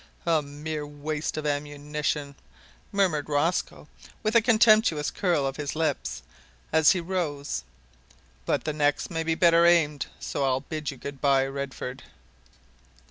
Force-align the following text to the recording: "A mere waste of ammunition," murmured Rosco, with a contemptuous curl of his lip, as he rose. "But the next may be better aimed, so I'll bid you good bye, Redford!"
"A 0.25 0.41
mere 0.41 0.87
waste 0.87 1.37
of 1.37 1.45
ammunition," 1.45 2.33
murmured 2.91 3.29
Rosco, 3.29 3.87
with 4.23 4.35
a 4.35 4.41
contemptuous 4.41 5.11
curl 5.11 5.45
of 5.45 5.57
his 5.57 5.75
lip, 5.75 5.99
as 6.73 6.89
he 6.93 6.99
rose. 6.99 7.63
"But 8.47 8.63
the 8.63 8.73
next 8.73 9.11
may 9.11 9.21
be 9.21 9.35
better 9.35 9.63
aimed, 9.67 10.07
so 10.19 10.43
I'll 10.43 10.61
bid 10.61 10.89
you 10.89 10.97
good 10.97 11.21
bye, 11.21 11.45
Redford!" 11.45 12.01